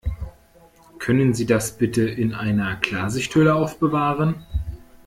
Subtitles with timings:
[0.97, 4.43] Können Sie das bitte in einer Klarsichthülle aufbewahren?